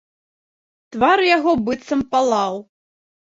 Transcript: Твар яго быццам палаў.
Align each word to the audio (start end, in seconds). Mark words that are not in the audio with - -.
Твар 0.95 1.19
яго 1.37 1.51
быццам 1.67 2.01
палаў. 2.13 2.53